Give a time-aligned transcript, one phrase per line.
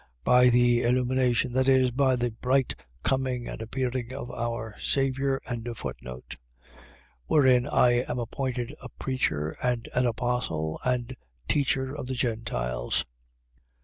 [0.23, 1.53] By the illumination..
[1.53, 5.39] .That is, by the bright coming and appearing of our Saviour.
[5.45, 6.37] 1:11.
[7.27, 11.15] Wherein I am appointed a preacher and an apostle and
[11.47, 13.05] teacher of the Gentiles.